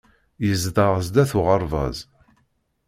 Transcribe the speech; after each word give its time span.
Yezdeɣ 0.45 0.93
sdat 1.07 1.31
uɣerbaz. 1.39 1.97